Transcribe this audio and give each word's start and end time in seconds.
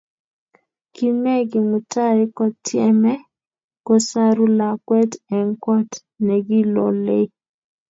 Kimee 0.93 1.41
Kimutai 1.49 2.21
kotyeme 2.37 3.13
kosaru 3.85 4.45
lakwet 4.57 5.11
eng 5.37 5.51
kot 5.63 5.89
nekilolei 6.25 7.25